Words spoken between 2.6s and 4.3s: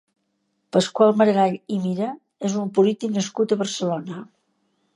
un polític nascut a Barcelona.